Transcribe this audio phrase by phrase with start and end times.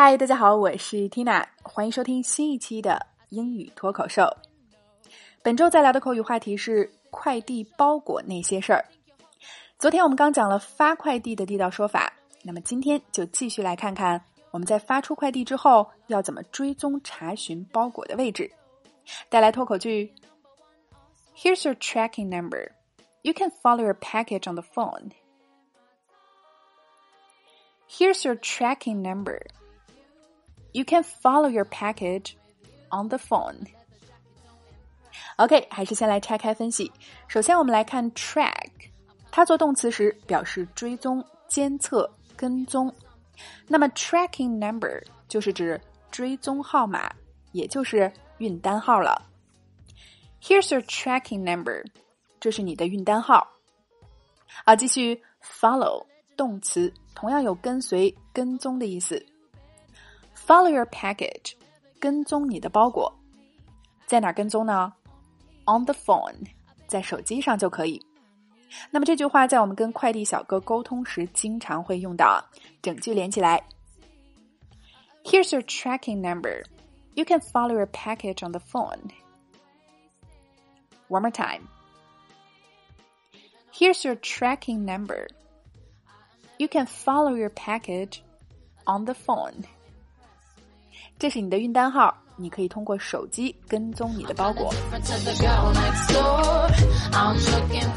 [0.00, 4.22] 嗨，大家好，我是 Tina，欢迎收听新一期的英语脱口秀。
[5.42, 8.84] 本周在聊的口语话题是快递包裹那些事儿。
[9.76, 12.12] 昨天我们刚讲了发快递的地道说法，
[12.44, 14.22] 那么今天就继续来看看
[14.52, 18.48] 我们在发出快递之后要怎么追踪查询包裹的位置。
[19.28, 20.14] 带来脱口句
[21.36, 22.70] ：Here's your tracking number.
[23.22, 25.10] You can follow your package on the phone.
[27.90, 29.40] Here's your tracking number.
[30.72, 32.32] You can follow your package
[32.90, 33.66] on the phone.
[35.36, 36.92] OK，还是先来拆开分析。
[37.26, 38.70] 首先，我们来看 track，
[39.30, 42.92] 它做动词时表示追踪、监测、跟踪。
[43.66, 47.10] 那么 tracking number 就是指追踪号码，
[47.52, 49.22] 也就是运单号了。
[50.42, 51.84] Here's your tracking number，
[52.40, 53.48] 这是你的运单号。
[54.64, 56.04] 好，继续 follow
[56.36, 59.24] 动词，同样有跟随、跟踪的意思。
[60.47, 61.53] Follow your package，
[61.99, 63.13] 跟踪你的包裹，
[64.05, 64.93] 在哪跟踪呢？
[65.65, 66.45] On the phone，
[66.87, 68.01] 在手机上就可以。
[68.91, 72.43] 那么这句话在我们跟快递小哥沟通时经常会用到。
[72.81, 73.63] 整句连起来：
[75.23, 76.63] Here's your tracking number.
[77.13, 79.11] You can follow your package on the phone.
[81.07, 81.67] One more time.
[83.71, 85.27] Here's your tracking number.
[86.57, 88.21] You can follow your package
[88.85, 89.63] on the phone.
[91.18, 94.72] 这是你的运单号，你可以通过手机跟踪你的包裹。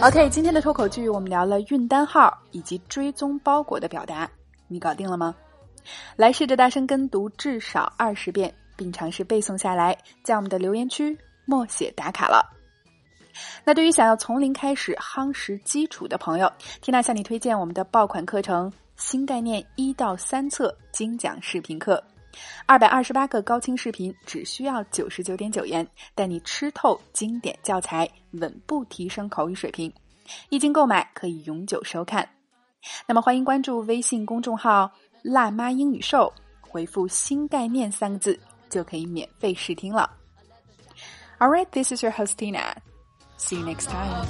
[0.00, 4.30] OK，今天的脱口剧我们聊了运单号以及追踪包裹的表达，
[4.66, 5.34] 你搞定了吗？
[6.16, 12.42] 来试着大声跟读至少二十遍，并尝试背诵下来，在我们的留言区默写打卡了。
[13.62, 22.02] 那对于想要从零开始夯实基础的朋友，缇娜向你推荐我们的爆款课程《新概念一到三册精讲视频课》。
[22.66, 29.92] 二百二十八个高清视频，只需要九十九点九元，带你吃透经典教材，稳步提升口语水平。
[30.48, 32.28] 一经购买，可以永久收看。
[33.06, 34.90] 那么，欢迎关注微信公众号
[35.22, 38.38] “辣妈英语秀”，回复“新概念”三个字，
[38.70, 40.10] 就可以免费试听了。
[41.38, 42.74] All right, this is your host Tina.
[43.36, 44.26] See you next time.